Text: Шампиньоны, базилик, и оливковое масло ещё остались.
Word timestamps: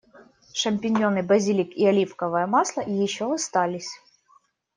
Шампиньоны, 0.61 1.21
базилик, 1.31 1.75
и 1.81 1.85
оливковое 1.91 2.47
масло 2.47 2.81
ещё 2.81 3.31
остались. 3.33 3.91